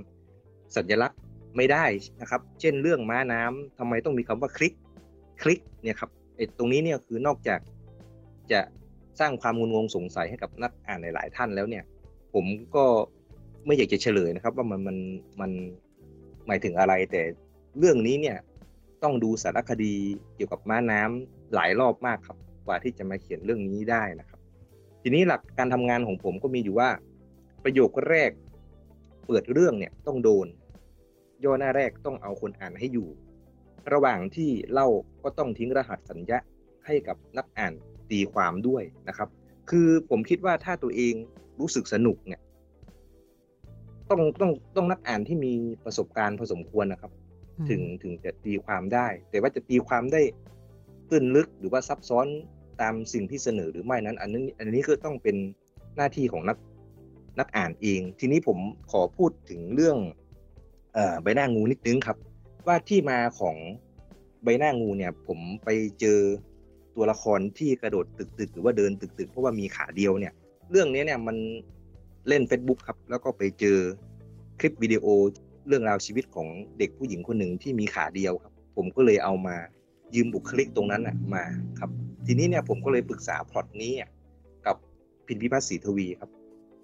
[0.75, 1.19] สัญลักษณ์
[1.57, 1.85] ไม่ได้
[2.21, 4.73] นะครับ เช่นเรื่องม้าน้ำทำไมต้องมีคำว่าคลิก
[5.41, 7.59] คลิกเนี่ยครับไอ้ตรงนี้เนี่ยคือนอกจาก
[8.51, 8.59] จะ
[9.19, 11.83] สร้างความงุนงงสงสัยให้กับนักอ่านหลาย ๆ ท่านแล้วเนี่ย
[12.33, 12.85] ผมก็
[13.65, 14.97] ไม่อยากจะเฉลยนะครับ ว่ามันมัน
[15.41, 15.51] มัน
[16.47, 17.21] หมายถึงอะไร แต่
[17.79, 18.37] เรื่องนี้เนี่ย
[19.03, 19.93] ต้องดูสารคดี
[20.35, 24.30] เกี่ยวกับม้าน้ำหลายรอบมากครับกว่าที่จะมาเขียนเรื่องนี้ได้นะครับ
[25.01, 26.89] ทีนี้หลักการทำงานของผมก็มีอยู่ว่า
[27.63, 28.31] ประโยคแรก
[29.25, 30.47] เปิดเรื่องเนี่ยต้องโดน
[31.43, 33.07] ย่อหน้าแรกต้องเอาคนอ่านให้อยู่
[33.93, 34.87] ระหว่างที่เล่า
[35.23, 36.37] ก็ต้องทิ้งรหัสสัญญา
[36.85, 37.73] ให้กับนักอ่าน
[38.11, 39.29] ตีความด้วยนะครับ
[39.69, 41.13] คือผมคิดว่าถ้าตัวเอง
[41.59, 42.41] รู้สึกสนุกเนี่ย
[44.09, 45.53] ต้องต้องต้องนักอ่านที่มี
[45.85, 47.11] ประสบการณ์พอสมควรนะครับ
[47.69, 50.21] ถึงถึงจะตีความได้ แต่ว่าจะตีความได้
[51.09, 52.27] ตื้นลึกหรือว่าซับซ้อน
[52.81, 55.35] ตามสิ่งที่เสนอหรือไม่นั้น อันนี้อันนี้ก็ต้องเป็น
[55.97, 56.57] หน้าที่ของนัก
[57.39, 58.57] นักอ่านเอง ทีนี้ผม
[58.91, 59.97] ขอพูดถึงเรื่อง
[60.93, 62.17] เอ่อใบหน้างูนิดนึงครับ
[62.67, 63.55] ว่าที่มาของ
[64.43, 66.19] ใบหน้างูเนี่ยผมไปเจอ
[66.95, 70.33] ตัวละครที่กระโดดตึกๆหรือว่าเดินตึกๆเพราะว่ามีขาเดียวเนี่ย
[70.71, 71.37] เรื่องนี้เนี่ยมัน
[72.27, 73.77] เล่น Facebook ครับ แล้วก็ไปเจอ
[74.59, 75.05] คลิปวิดีโอ
[75.67, 76.47] เรื่องราวชีวิตของ
[76.77, 79.55] เด็กผู้หญิงคนหนึ่งที่มีขาเดียวครับ ผมก็เลยเอามา
[80.15, 81.43] ยืมบุคลิกตรงนั้นนะมา
[81.79, 81.89] ครับ
[82.25, 83.93] ทีนี้เนี่ยผมก็เลยปรึกษาพล็อตนี้
[84.65, 84.75] กับ
[85.27, 86.29] พินพิพัฒน์ศรีทวีครับ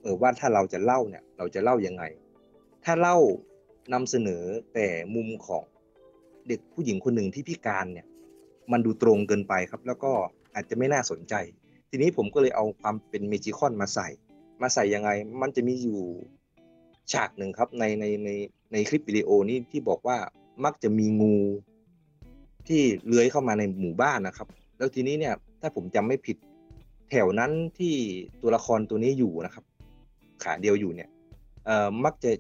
[0.01, 2.03] เออว่าถ้าเราจะเล่าเนี่ยเราจะเล่ายังไง
[2.86, 3.17] ถ้าเล่า
[3.93, 4.43] นำเสนอ
[4.74, 5.65] แต่มุมของ
[6.48, 8.07] เด็กผู้หญิงคนหนึ่งที่พิการเนี่ย
[8.72, 10.12] มันดูตรงเกินไปครับ แล้วก็
[10.55, 11.34] อาจจะไม่น่าสนใจ
[11.89, 14.07] ทีนี้ผมก็เลยเอาความเป็นเมจิคอนมาใส่
[14.62, 15.10] มาใส่ยังไง
[15.41, 16.00] มันจะมีอยู่
[17.12, 18.29] ฉากหนึ่งครับในในใน
[18.72, 20.17] ในคลิปวิดีโอนี้ที่บอกว่า
[20.63, 21.38] มักจะมีงู
[22.69, 24.47] ที่เลื้อยเข้ามาในหมู่บ้านนะครับ
[24.77, 26.38] แล้วทีนี้เนี่ยถ้าผมจำไม่ผิด
[27.09, 27.93] แถวนั้นที่
[28.41, 29.63] ตัวละครตัวนี้อยู่นะครับ
[30.43, 31.09] ขาเดียวอยู่เนี่ย
[31.65, 32.31] เอ่อมักจะ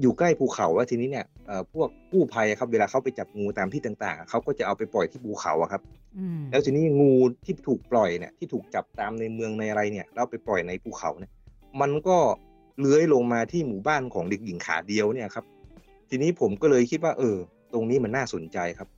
[0.00, 5.82] อยู่ใกล้ภูเขาแล้วทีนี้เนี่ยเอ่อพวกกู้ภัยครับเวลาเขาไปจับงูตามที่ต่างๆเขาก็จะเอาไปปล่อยที่ภูเขาอะครับ
[6.50, 7.12] แล้วทีนี้งู
[7.44, 11.30] ที่ถูกปล่อยเนี่ยที่ถูกจับตามในเมืองในอะไรเนี่ยแล้วไปปล่อยในภูเขาเนี่ย
[11.80, 12.18] มันก็
[12.78, 15.44] เลื้อยลงมาที่หมู่บ้านของเด็กหญิงขาเดียวเนี่ยครับ
[16.10, 17.36] ทีนี้ผมก็เลยคิดว่า เออ
[17.72, 18.88] ตรงนี้มันน่าสนใจครับ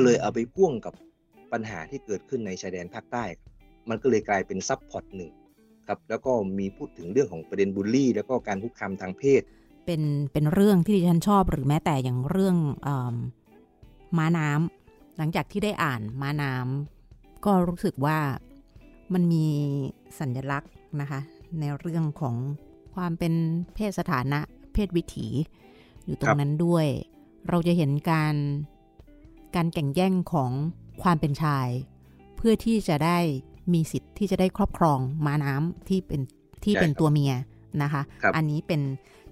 [0.00, 0.94] ก็เลยเอาไปพ่วงกับ
[1.52, 3.24] ปัญหาที่เกิดขึ้นในชายแดนภาคใต้
[3.88, 5.30] มันก็เลยกลายเป็น subplot หนึ่ง
[5.88, 9.42] ครับแล้วก็มีพูดถึงเรื่องของประเด็นบูลลี่ แล้วก็การคุกคามทางเพศ
[9.86, 10.02] เป็น
[10.32, 12.88] เป็นเรื่องที่ดิฉันชอบหรือแม้แต่อย่างเรื่องอ
[14.18, 18.18] ม้าน้ำหลังจากที่ได้อ่านม้าน้ำก็รู้สึกว่า
[19.12, 19.46] มันมี
[20.20, 21.20] สัญลักษณ์นะคะ
[21.60, 22.36] ในเรื่องของ
[22.94, 23.32] ความเป็น
[23.74, 24.40] เพศสถานะ
[24.72, 25.26] เพศวิถี
[26.04, 26.86] อยู่ตรงนั้นด้วย
[27.48, 28.34] เราจะเห็นการ
[29.56, 30.50] การแข่งแย่งของ
[31.02, 31.68] ความเป็นชาย
[32.36, 33.18] เพื่อที่จะได้
[33.72, 36.20] มีสิทธิ์ที่จะได้ครอบครองม้าน้ำที่เป็น
[36.64, 37.34] ที่เป็นตัวเมีย
[37.82, 38.82] นะคะคอันนี้เป็น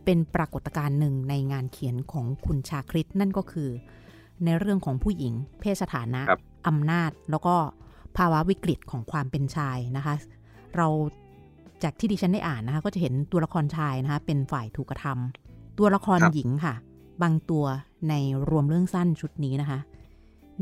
[0.05, 3.71] เป็นปรากฏการณ์หนึ่งในงานเขียนของคุณชาคริตนั่นก็คือ
[4.45, 6.21] ในเรื่องของผู้หญิง เพศสถานะ
[6.67, 7.57] อำนาจแล้วก็
[8.17, 10.15] ภาวะวิกฤตของความเป็นชายนะคะ
[10.77, 10.89] เรา
[11.83, 16.75] จากที่ดิฉันได้อ่านนะคะ ก็จะเห็นตัวละครชายนะคะ เป็นฝ่ายถูกกระทำตัวละครหญิงค่ะ
[17.23, 17.65] บางตัว
[18.09, 18.15] ใน
[18.51, 19.79] รวมเรื่องสั้นชุดนี้นะคะ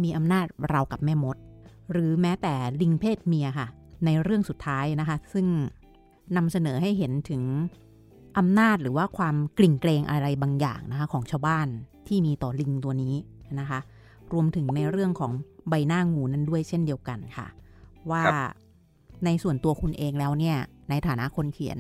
[0.03, 1.37] มีอำนาจเรากับแม่มด
[1.93, 3.67] หรือแม้แต่ลิงเพศเมียค่ะ
[4.05, 5.47] ในเรื่องสุดท้ายนะคะ ซึ่ง
[6.37, 7.43] นำเสนอให้เห็นถึง
[8.39, 11.67] อำนาจหรือว่าความกลิ่งเกรงอะไรบางอย่างนะคะของชาวบ้าน
[12.07, 13.15] ที่มีต่อลิงตัวนี้
[13.61, 13.81] นะคะ
[14.33, 15.33] รวมถึงในเรื่องของ
[15.69, 17.47] ใบหน้างูนั้นด้วยเช่นเดียวกันค่ะ
[18.11, 18.23] ว่า
[19.25, 20.57] ในส่วนตัวคุณเองแล้วเนี่ย
[20.91, 21.79] ในฐานะคนเขียน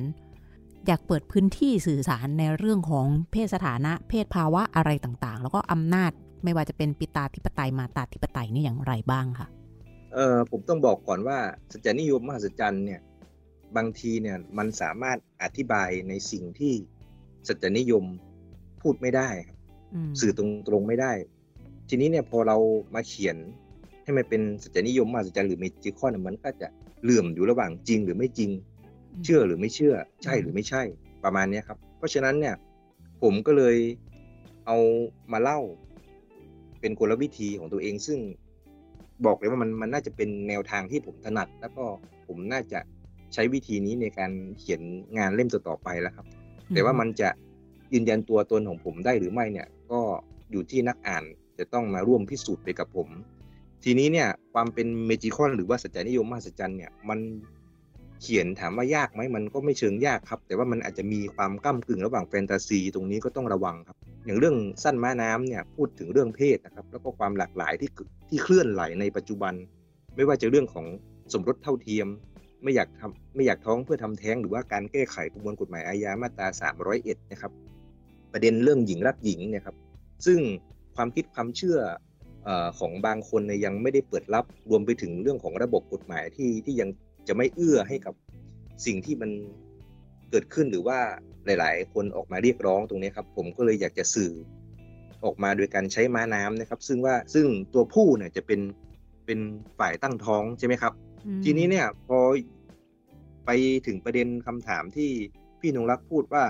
[0.86, 6.12] อยากเปิดพื้นที่สื่อสารในเรื่องของเพศสถานะ เพศภาวะอะไรต่างๆ แล้วก็อำนาจ
[6.44, 9.48] ไม่ว่าจะเป็นปิตาธิปไตยมาตาธิปไตยนี่อย่างไรบ้างคะ
[10.14, 11.38] เออผมต้องบอกก่อนว่า
[11.72, 13.00] สัจจานิยมมหัศจรรย์เนี่ย
[13.76, 16.72] บางทีเนี่ยมันสามารถอธิบายในสิ่งที่
[17.48, 18.04] สัจจนิยม
[18.82, 19.56] พูดไม่ได้ครับ
[20.20, 21.12] สื่อตรงๆไม่ได้
[21.88, 22.56] ทีนี้เนี่ยพอเรา
[22.94, 23.36] มาเขียน
[24.04, 26.68] ให้มันเป็นสัจจนิยมมหัศจรรย์หรือเมจิคอนมันก็จะ
[27.02, 28.50] เหลื่อมอยู่ระหว่างจริงหรือไม่จริง
[29.24, 30.82] เชื่อหรือไม่เชื่อ ใช่หรือไม่ใช่
[31.24, 32.54] ประมาณนี้ครับ เพราะฉะนั้นเนี่ย
[33.22, 33.76] ผมก็เลย
[34.66, 34.76] เอา
[35.32, 35.60] มาเล่า
[36.80, 38.18] เป็นกลวิธีของตัวเองซึ่ง
[39.26, 41.84] บอกเลยว่ามันมันน่าจะเป็นแนวทางที่ผมถนัด แล้วก็
[42.26, 42.78] ผมน่าจะ
[43.34, 44.80] ใช้วิธีนี้ในการเขียน
[45.18, 46.26] งานเล่มต่อไปแล้วครับ
[46.74, 47.28] แต่ว่ามันจะ
[47.92, 50.00] ยืนยันตัวตนของผมได้หรือไม่เนี่ย ก็
[50.50, 51.24] อยู่ที่นักอ่าน
[51.58, 53.08] จะต้องมาร่วมพิสูจน์ไปกับผม
[53.84, 57.18] ทีนี้เนี่ยความเป็นเมจิคอนหรือว่าสัจจานิยมมหัศจรรย์เนี่ยมัน
[57.55, 67.90] เขียนถามว่ายากไหมมันก็ไม่เชิงยากครับ แต่ว่ามันอาจจะมีความก้ากึ่งระหว่างแฟนตาซี ตรงนี้ก็ต้องระวังครับ อย่างเรื่องสั้นม้าน้ำเนี่ยพูดถึงเรื่องเพศนะครับ แล้วก็ความหลากหลายที่
[68.28, 69.54] ที่เคลื่อนไหลในปัจจุบัน
[70.16, 70.86] ไม่ว่าจะเรื่องของ
[71.32, 72.08] สมรสเท่าเทียม
[72.62, 76.46] ไม่อยากทำไม่อยากท้องเพื่อทำแท้ง หรือว่าการแก้ไขประมวลกฎหมายอาญามาตรา
[76.90, 77.52] 301 นะครับ
[78.32, 79.76] ประเด็นเรื่องหญิงรักหญิงเนี่ยครับ
[80.26, 80.38] ซึ่ง
[80.96, 81.78] ความคิดความเชื่อ
[82.78, 86.88] ของบางคนเนี่ยยังไม่ได้เปิดรับรวมไปถึงเรื่องของระบบกฎหมายที่ที่ยัง
[87.28, 88.14] จะไม่เอื้อให้กับ
[88.86, 89.30] สิ่งที่มัน
[90.30, 90.98] เกิดขึ้นหรือว่า
[91.46, 94.32] หลาย ๆ คนออกมาเรียกร้องตรงนี้ครับ ผมก็เลยอยากจะสื่อ
[95.24, 98.60] ออกมาโดยการใช้ม้าน้ำนะครับ ซึ่งว่าซึ่งตัวผู้เนี่ยจะเป็น
[99.26, 99.38] เป็น
[99.78, 100.92] ฝ่ายตั้งท้องใช่ไหมครับ
[101.44, 102.18] ทีนี้เนี่ยพอ
[103.46, 103.50] ไป
[103.86, 105.10] ถึงประเด็นคำถามที่
[105.60, 106.44] พี่นงรักพูดว่า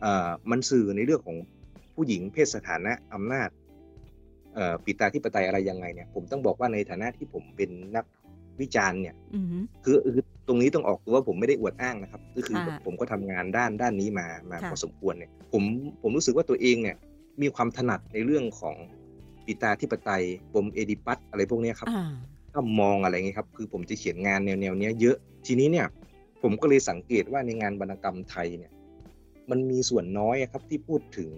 [0.00, 1.36] เอ่อมันสื่อในเรื่องของ
[1.94, 3.48] ผู้หญิงเพศสถานะอำนาจ
[4.54, 8.04] เอ่อปิตาธิปไตยอะไรยังไงเนี่ยผมต้องบอกว่าในฐานะที่ผมเป็นนัก
[8.60, 15.62] วิจารณ์เนี่ยอือฮึคือคือตรงนี้ต้องออกตัวว่าผมไม่ได้อวดอ้างนะครับ ก็คือค่ะแบบผมก็ทำงานด้านด้านนี้มามาค่ะพอสมควรเนี่ย ผม
[16.02, 16.96] ผมรู้สึกว่าตัวเองเนี่ย
[17.42, 18.76] มีความถนัดในเรื่องของ
[19.46, 22.06] ปิตาธิปไตยปมเอดิปัสอะไรพวกเนี้ยครับอ่า
[22.52, 25.16] ถ้ามองอะไรเงี้ยครับ คือผมจะเขียนงานแนวแนวๆเนี้ยเยอะ
[25.46, 25.86] ทีนี้เนี่ย
[26.42, 28.72] ผมก็เลยสังเกตว่าในงานวรรณกรรมไทยเนี่ย
[29.50, 31.30] มันมีส่วนน้อยอะครับที่พูดถึง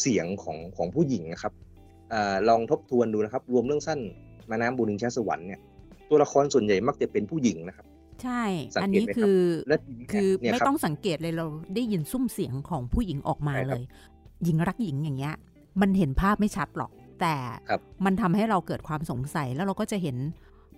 [0.00, 1.52] เสียงของของผู้หญิงนะครับ
[2.12, 4.00] อาลองทบทวนดูนะครับ รวมเรื่องสั้น
[4.50, 5.60] มาน้ำบุญนินชาสวรรค์เนี่ย
[6.12, 7.86] ตัวละครส่วนใหญ่มักจะเป็นผู้หญิงนะครับ
[8.22, 8.42] ใช่
[8.74, 13.84] สังอันเกตนี้ไหมครับคือและทีนี้คือเนี่ยไม่ครับต้องสังเกตเลยเราได้ยินซุ้มเสียงของผู้หญิงออกมาใช่ครับเลย
[14.44, 15.34] หญิงรักหญิงอย่างเงี้ย
[15.80, 17.34] มันเห็นภาพไม่ชัดหรอก แต่
[17.68, 20.16] ครับมันทำให้เราเกิดความสงสัยแล้วเราก็จะเห็น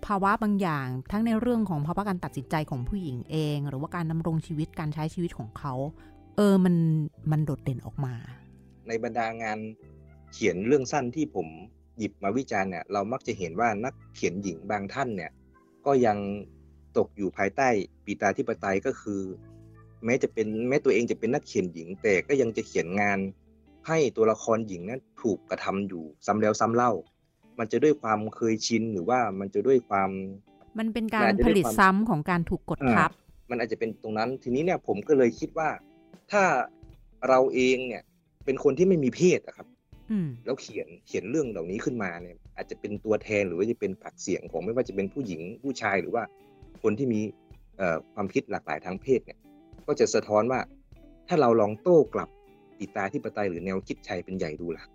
[0.05, 5.73] ภาวะบางอย่าง ทั้งในเรื่องของภาวะการตัดสินใจของผู้หญิงเอง หรือว่าการดำรงชีวิตการใช้ชีวิตของเขา
[6.37, 6.75] เออมัน
[7.31, 8.13] มันโดดเด่นออกมา
[8.87, 9.59] ในบรรดางาน
[10.33, 11.47] เขียนเรื่องสั้นที่ผม
[11.97, 15.31] หยิบมาวิจารณ์เนี่ยเรามักจะเห็นว่านักเขียนหญิงบางท่านเนี่ย
[15.85, 16.17] ก็ยัง
[16.97, 17.67] ตกอยู่ภายใต้
[18.05, 19.21] ปีตาธิปไตยก็คือ
[20.05, 23.19] แม้จะเป็นแม้ตัวเองจะเป็นนักเขียนหญิง แต่ก็ยังจะเขียนงาน
[23.87, 26.91] ให้ตัวละครหญิงนั้นถูกกระทำอยู่ซ้ำแล้วซ้ำเล่า
[27.59, 30.09] มันจะด้วยความเคยชินหรือว่ามันจะด้วยความ
[30.79, 33.11] มันเป็นการอาจจะผด้วยลิตความซ้ำของการถูกกดอ่าทับ
[33.49, 35.69] มันอาจจะเป็นตรงนั้นทีนี้เนี่ยผมก็เลยคิดว่า
[36.31, 36.43] ถ้า
[37.29, 38.03] เราเองเนี่ย
[38.45, 39.74] เป็นคนที่ไม่มีเพศอะครับอืม
[40.45, 46.23] แล้วเขียนเขียนเรื่องเหล่านี้ขึ้นมาเนี่ย อาจจะเป็นตัวแทนหรือว่าจะเป็นปากเสียงของไม่ว่าจะเป็นผู้หญิงผู้ชายหรือว่า
[46.83, 47.21] คนที่มี
[47.77, 49.39] เอ่อความคิดหลากหลายทางเพศเนี่ย
[49.87, 50.59] ก็จะสะท้อนว่า
[51.27, 52.29] ถ้าเราลองโต้กลับ
[52.79, 54.85] ติตาที่ปไตยหรือแนวคิดชัยเป็นใหญ่ดูล่ะ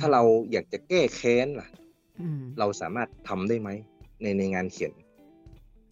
[0.00, 1.68] ถ้าเราอยากจะแก้แค้นล่ะ
[2.20, 3.70] อืมเราสามารถทำได้ไหม
[4.22, 4.92] ในในงานเขียน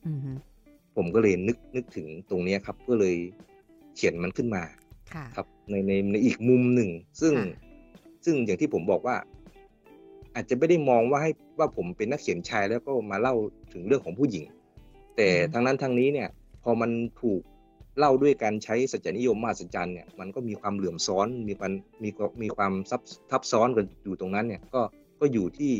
[0.07, 0.33] อืมฮึ
[0.97, 3.17] ผมก็เลยนึกนึกถึงตรงเนี้ยครับ ก็เลย
[3.97, 4.63] เขียนมันขึ้นมา
[5.13, 7.70] ค่ะครับ ในในในอีกมุมหนึ่ง ซึ่งค่ะ
[8.25, 9.17] ซึ่งอย่างที่ผมบอกว่า
[10.35, 13.35] อาจจะไม่ได้มองว่าให้ว่าผมเป็นนักเขียนชายแล้วก็มาเล่า
[13.73, 14.45] ถึงเรื่องของผู้หญิง
[15.17, 16.29] แต่ทั้งนั้นทั้งนี้เนี่ย
[16.65, 16.91] พอมัน
[17.23, 17.41] ถูก
[17.99, 21.73] เล่าด้วยการใช้สัจจนิยมมาสัจจันเนี่ยมันก็มีความเหลื่อมซ้อนมีความ
[22.05, 24.83] มีความมีความซับทับซ้อนกันอยู่ตรงนั้นเนี่ยก็
[25.21, 25.73] ก็อยู่ที่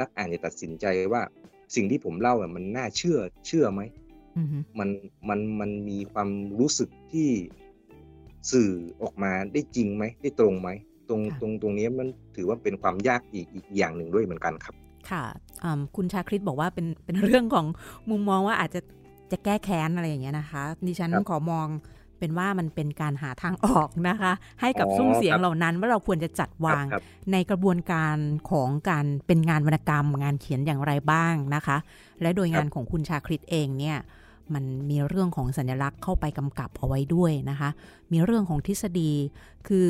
[0.00, 1.22] นักอ่านจะตัดสินใจว่า
[1.74, 3.82] สิ่งที่ผมเล่าอะมันน่าเชื่อเชื่อไหม
[4.36, 4.88] อืมฮึมัน
[5.28, 7.30] มันมันมีความรู้สึกที่
[8.52, 8.70] สื่อ
[9.02, 10.68] ออกมาได้จริงไหมได้ตรงไหม
[11.08, 14.74] ตรงตรงตรงนี้มันถือว่าเป็นความยากอีกอีกอย่างหนึ่งด้วยเหมือนกันครับ
[15.10, 15.24] ค่ะ
[15.64, 17.66] อืมคุณชาคริตบอกว่าเป็นเป็นเรื่องของ
[18.10, 18.80] มุมมองว่าอาจจะ
[19.30, 21.68] จะแก้แค้นอะไรอย่างเงี้ยนะคะ ดิฉันครับขอมอง
[22.18, 28.16] เป็นว่ามันเป็นการหาทางออกนะคะ ให้กับอ๋อซุ้มเสียงครับเหล่านั้นว่าเราควรจะจัดวางครับในกระบวนการ
[28.50, 31.76] ของการเป็นงานวรรณกรรม งานเขียนอย่างไรบ้างนะคะ
[32.20, 33.96] และโดยงานของคุณชาคริตเองเนี่ย
[34.54, 37.70] มันมีเรื่องของสัญลักษณ์เข้าไปกำกับเอาไว้ด้วยนะคะ
[38.12, 39.12] มีเรื่องของทฤษฎี
[39.68, 39.88] คือ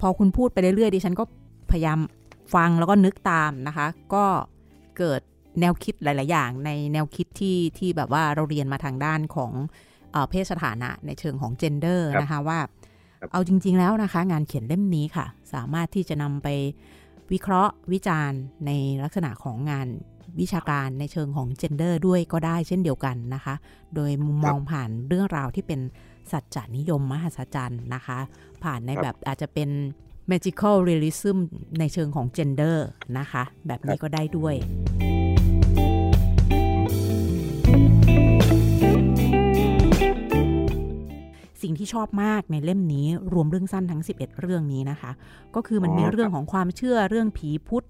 [0.00, 1.24] พอคุณพูดไปเรื่อยๆดิฉันก็
[1.70, 1.98] พยายาม
[2.54, 4.24] ฟังแล้วก็นึกตามนะคะ ก็
[4.98, 5.20] เกิด
[5.60, 9.52] แนวคิดหลาย ๆ อย่าง ในแนวคิดที่ที่แบบว่าเราเรียนมาทางด้านของ
[10.12, 12.58] เออเพศสถานะในเชิงของ gender ครับนะคะว่า
[13.20, 16.48] ครับเอาจริง ๆ แล้วนะคะ งานเขียนเล่มนี้ค่ะ สามารถที่จะนำไป
[17.32, 18.70] วิเคราะห์วิจารณ์ใน
[19.02, 19.88] ลักษณะของงาน
[20.40, 23.54] วิชาการในเชิงของ gender ด้วยก็ได้เช่นเดียวกันนะคะ
[23.94, 25.80] โดยมุมมองผ่านเรื่องราวที่เป็น
[26.32, 28.18] สัจจานิยมมหัศจรรย์นะคะ
[28.62, 29.70] ผ่านในครับแบบอาจจะเป็น
[30.30, 31.38] magical realism
[31.78, 32.76] ในเชิงของ gender
[33.18, 34.54] นะคะ แบบนี้ครับก็ได้ด้วย
[41.62, 45.10] สิ่งที่ชอบมากในเล่มนี้รวมเรื่องสั้นทั้ง 11 เรื่องนี้นะคะ
[45.54, 47.86] ก็คือมันอ๋อมีเรื่องครับของความเชื่อเรื่องผีพุทธ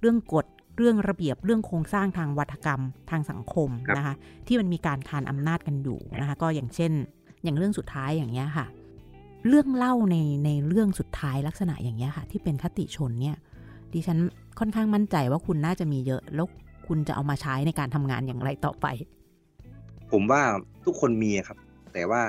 [0.00, 0.46] เรื่องกฎ
[0.78, 4.14] เรื่องระเบียบเรื่องโครงสร้างทางวัฒกรรมทางสังคมนะคะ
[4.46, 6.92] ที่มันมีการคานอำนาจกันอยู่นะคะ ก็อย่างเช่น
[7.42, 8.66] อย่างเรื่องสุดท้ายอย่างเงี้ยค่ะ
[9.48, 13.36] เรื่องเล่าในในเรื่องสุดท้ายลักษณะอย่างเงี้ยค่ะ ที่เป็นคติชนเนี่ย
[13.92, 14.18] ดิฉัน
[14.58, 16.46] ค่อนข้างมั่นใจว่าคุณน่าจะมีเยอะแล้ว
[16.86, 18.86] คุณจะเอามาใช้ในการทำงานอย่างไรต่อไป
[20.12, 20.42] ผมว่า
[20.84, 21.58] ทุกคนมีครับ
[21.92, 22.22] แต่ว่า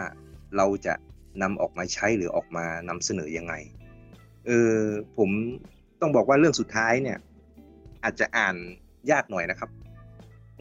[0.57, 0.93] เราจะ
[1.41, 3.53] นำออกมาใช้หรือออกมานำเสนอยังไง
[4.45, 4.75] เออ
[5.17, 5.29] ผม
[6.01, 7.17] ต้องบอกว่าเรื่องสุดท้ายเนี่ย
[8.03, 8.55] อาจจะอ่าน
[9.11, 9.69] ยากหน่อยนะครับ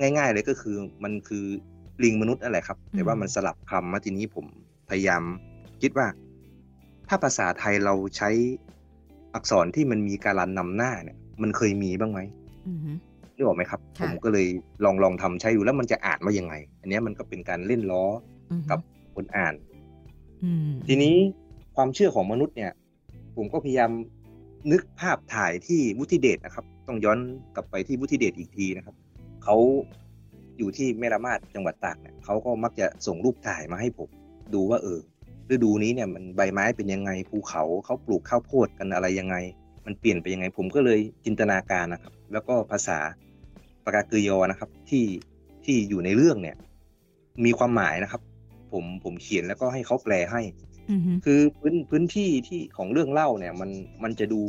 [0.01, 1.47] ง่าย ๆ เลยก็คือมันคือ
[2.03, 4.47] ลิงมนุษย์อะไรครับ แต่ว่ามันสลับคำมาทีนี้ผม
[4.91, 5.23] พยายาม
[5.83, 6.07] คิดว่า
[7.09, 8.31] ถ้าภาษาไทยเราใช้
[9.35, 12.21] อักษรที่มันมีการันนำหน้าเนี่ย มันเคยมีบ้างไหม
[12.69, 12.91] อือฮึ
[13.37, 14.47] นึกออกไหมครับค่ะผมก็เลย
[14.85, 18.05] ลองลองทำใช้ดูแล้วมันจะอ่านว่ายังไง อันเนี้ยมันก็เป็นการเล่นล้อ
[18.53, 18.79] อือฮึกับ
[19.15, 19.55] คนอ่าน
[20.45, 21.15] อืมทีนี้
[21.77, 22.73] ความเชื่อของมนุษย์เนี่ย
[23.37, 23.91] ผมก็พยายาม
[24.73, 27.19] นึกภาพถ่ายที่วุฒิเดชนะครับ ต้องย้อน
[27.55, 28.95] กลับไปที่วุฒิเดชอีกทีนะครับ
[29.45, 29.57] เขา
[30.59, 34.09] อยู่ที่แม่ละมาดจังหวัดตากเนี่ยเขาก็มักจะส่งรูปถ่ายมาให้ผม
[34.55, 35.01] ดูว่าเออ
[35.51, 39.37] ฤดูนี้เนี่ยมันใบไม้เป็นยังไงภูเขาเขาปลูกข้าวโพดกันอะไรยังไง
[39.87, 42.99] มันเปลี่ยนไปยังไง ผมก็เลยจินตนาการนะครับ แล้วก็ภาษา
[43.85, 45.05] ปากากยอนะครับที่
[45.65, 46.57] ที่อยู่ในเรื่องเนี่ย
[47.45, 48.23] มีความหมายนะครับ
[48.73, 50.43] ผมผมเขียนแล้วก็ให้เขาแปลให้
[50.91, 53.71] อือฮึคือพื้นพื้นที่ที่ของเรื่องเล่าเนี่ย มัน
[54.03, 54.41] มันจะดู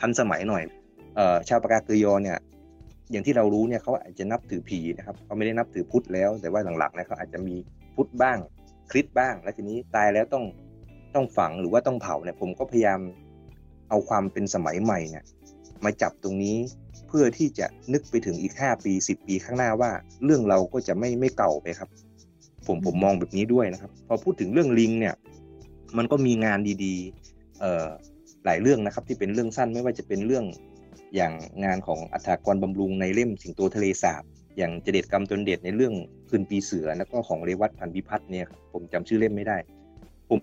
[0.00, 0.62] ทันสมัยหน่อย
[1.16, 2.38] เอ่อชาวปากาเกยอเนี่ย
[3.12, 7.54] อย่างที่เรารู้เนี่ยเขาอาจจะนับถือผีนะครับเขาไม่ได้นับถือพุทธแล้ว แต่ว่าหลังๆเนี่ยเขาอาจจะมี
[7.94, 8.38] พุทธบ้าง
[8.90, 10.44] คริสต์บ้าง แล้วทีนี้ตายแล้วต้อง
[11.14, 13.00] ต้องฝังหรือว่าต้องเผาเนี่ยผมก็พยายาม
[13.90, 15.24] เอาความเป็นสมัยใหม่เนี่ย
[15.84, 16.56] มาจับตรงนี้
[17.08, 19.90] เพื่อที่จะนึกไปถึงอีกห้าปีสิบปีข้างหน้าว่า
[20.24, 21.88] เรื่องเราก็จะไม่ไม่เก่าไปครับ
[22.66, 25.14] ผมผมมองแบบนี้ด้วยนะครับ พอพูดถึงเรื่องลิงเนี่ย
[25.96, 27.86] มันก็มีงานดีๆเอ่อ
[28.44, 30.44] หลายเรื่องนะครับที่เป็นเรื่องสั้นไม่ว่าจะเป็นเรื่อง
[31.14, 31.32] อย่าง
[31.64, 34.22] งานของอัฐากรบำรุงในเล่มสิงโตทะเลสาบ
[34.58, 35.94] อย่างเจเด็ดกรรมจนเด็ดในเรื่อง
[36.28, 39.56] คืนปีเสือ แล้วก็ของเรวัตพันพิพัฒน์เนี่ยผมจำชื่อเล่มไม่ได้
[40.30, 40.42] ผม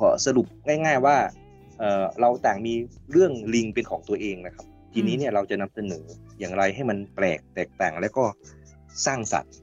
[0.00, 1.16] ขอสรุปง่าย ๆว่า
[1.78, 2.74] เเราต่างมี
[3.12, 6.04] เรื่องลิงเป็นของตัวเองนะครับ ทีนี้เนี่ยเราจะนำเสนอ
[6.38, 8.24] อย่างไรให้มันแปลกแตกต่างและก็
[9.06, 9.54] สร้างสรรค์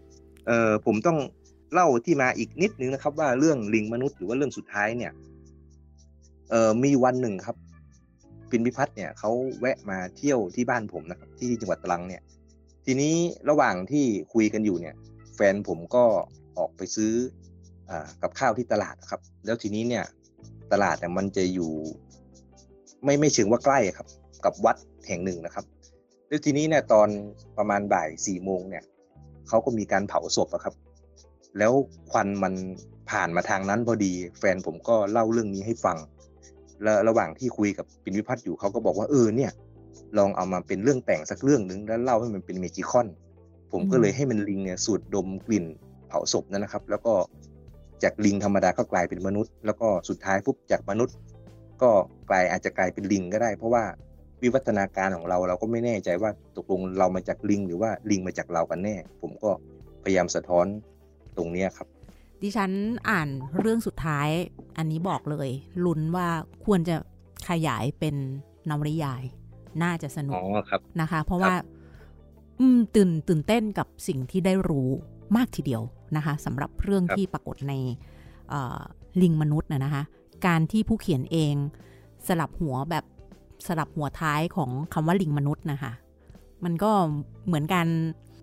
[0.86, 1.18] ผมต้อง
[1.74, 5.12] เล่าที่มาอีกนิดนึงนะครับ ว่าเรื่องลิงมนุษย์หรือว่าเรื่องสุดท้ายเนี่ย
[6.84, 7.56] มีวันหนึ่งครับ
[8.52, 12.22] ปินพิพัฒน์เนี่ยเขาแวะมาเที่ยวที่บ้านผมนะครับที่จังหวัดตรังเนี่ย
[12.86, 13.16] ทีนี้
[13.50, 14.96] ระหว่างที่คุยกันอยู่เนี่ย
[15.36, 16.04] แฟนผมก็
[16.58, 17.14] ออกไปซื้อ
[17.90, 20.06] อกับข้าวที่ตลาดครับ แล้วทีนี้เนี่ย
[20.72, 21.72] ตลาดเนี่ยมันจะอยู่
[23.04, 24.08] ไม่ไม่เชิงว่าใกล้ครับ
[24.46, 25.66] กับวัดแห่งหนึ่งนะครับ
[26.28, 27.10] แล้วทีนี้เนี่ยตอน
[27.58, 28.84] ประมาณบ่ายสี่โมงเนี่ย
[29.48, 30.76] เขาก็มีการเผาศพอะครับ
[31.58, 31.74] แล้ว
[32.12, 32.54] ควันมัน
[33.12, 35.98] ผ่านมาทางนั้นพอดี แฟนผมก็เล่าเรื่องนี้ให้ฟัง
[36.84, 39.52] แล้วระหว่างที่คุยกับปินวิพัฒน์อยู่เขาก็บอกว่าเออเนี่ย
[40.18, 43.08] ลองเอามาเป็นเรื่องแต่งสักเรื่องหนึ่งแล้วเล่าให้มันเป็นเมจิคอน
[43.72, 45.66] ผมก็เลยให้มันลิงเนี่ยสูดดมกลิ่น
[46.08, 47.14] เผาศพนั่นนะครับ แล้วก็
[48.04, 51.16] จากลิงธรรมดาก็กลายเป็นมนุษย์ แล้วก็สุดท้ายปุ๊บจากมนุษย์
[51.82, 51.92] ก็
[52.30, 53.84] กลายอาจจะกลายเป็นลิงก็ได้ เพราะว่า
[54.42, 59.52] วิวัฒนาการของเราเราก็ไม่แน่ใจว่าตกลงเรามาจากลิง หรือว่าลิงมาจากเรากันแน่ ผมก็
[60.04, 60.66] พยายามสะท้อน
[61.38, 61.88] ตรงเนี้ยครับ
[62.42, 62.72] ดิฉัน
[63.10, 64.30] อ่านเรื่องสุดท้าย
[64.78, 65.50] อันนี้บอกเลย
[65.86, 66.28] ลุ้นว่า
[66.66, 66.96] ควรจะ
[67.50, 68.16] ขยายเป็น
[68.70, 69.24] นวนิยาย
[69.84, 71.54] น่าจะสนุอ๋กอครับนะคะ เพราะว่า
[72.60, 74.90] อืมตื่นตื่นเต้นกับสิ่งที่ได้รู้
[75.38, 75.82] มากทีเดียว
[76.16, 77.74] นะคะสำหรับเรื่องครับที่ปรากฏใน
[78.50, 78.80] เอ่อ
[79.22, 80.04] ลิงมนุษย์นะนะคะ
[80.46, 81.56] การที่ผู้เขียนเอง
[82.28, 83.06] สลับหัวแบบ
[83.68, 85.92] สลับหัวท้ายของคำว่าลิงมนุษย์นะคะ
[86.64, 86.92] มันก็
[87.46, 87.88] เหมือนการ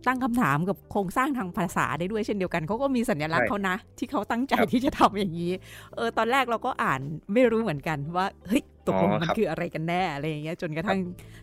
[0.07, 5.53] ตั้งคำถามกับโครงสร้างทางภาษาได้ด้วยเช่นเดียวกันเขาก็มีสัญลักษณ์ใช่เขานะ ที่เขาตั้งใจครับที่จะทำอย่างนี้
[5.97, 7.01] เออตอนแรกเราก็อ่าน
[7.33, 10.99] ไม่รู้เหมือนกันว่าเฮ้ยตกลงอ๋อมันครับคืออะไรกันแน่อะไรอย่างเงี้ยจนกระทั่ง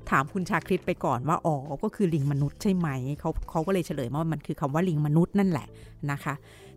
[0.09, 5.67] ถามคุณชาคริตไปก่อนว่าอ๋อก็คือลิงมนุษย์ใช่ไหมเขาเขาก็เลยเฉลยมาว่ามันคือคำว่าลิงมนุษย์นั่นแหละ
[6.11, 6.33] นะคะ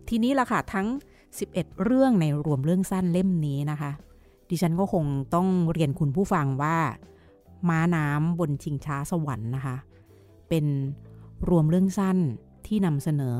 [0.09, 0.87] ทีนี้ล่ะค่ะทั้ง
[1.35, 3.91] 11 เรื่องในรวมเรื่องสั้นเล่มนี้นะคะ
[4.49, 6.77] ดิฉันก็คงต้องเรียนคุณผู้ฟังว่า
[7.69, 9.75] ม้าน้ำบนชิงช้าสวรรค์นะคะ
[10.49, 10.65] เป็น
[11.49, 12.17] รวมเรื่องสั้น
[12.67, 13.37] ที่นำเสนอ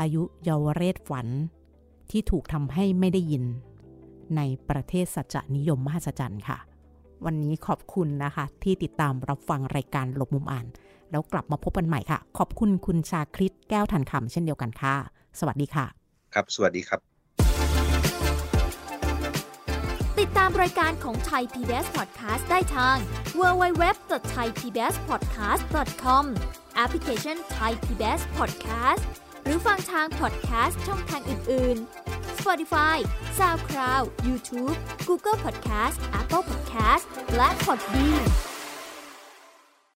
[0.00, 1.26] อายุเยาวเรศฝัน
[2.10, 3.44] ที่ถูกทำให้ไม่ได้ยิน
[4.36, 6.58] ในประเทศสัจจนิยมมหัศจรรย์ค่ะ
[7.24, 10.66] วันนี้ขอบคุณนะคะ ที่ติดตามรับฟังรายการหลบมุมอ่าน
[11.10, 14.94] แล้วกลับมาพบกันใหม่ค่ะ ขอบคุณคุณชาคริตแก้วทันคำเช่นเดียวกันค่ะ
[15.38, 15.86] สวัสดีค่ะ
[16.34, 17.00] ครับ สวัสดีครับ
[20.20, 22.96] ติดตามรายการของไทย PBS Podcast ได้ทาง
[23.38, 26.24] www.thaipbspodcast.com
[26.74, 29.02] แอปพลิเคชัน Thai PBS Podcast
[29.42, 31.76] หรือฟังทาง podcast ช่องทางอื่น
[32.08, 32.96] ๆ Spotify
[33.38, 34.76] SoundCloud YouTube
[35.08, 37.04] Google Podcast Apple Podcast
[37.36, 38.51] และ Podbean